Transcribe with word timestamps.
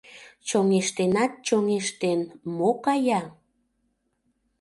Чоҥештенат-чоҥештен 0.47 2.19
мо 2.57 2.69
кая? 2.83 3.21